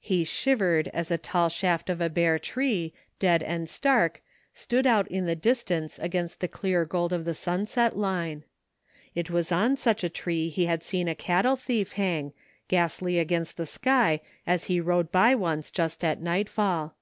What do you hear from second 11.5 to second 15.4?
thief hang, ghastly against the sky, as he rode by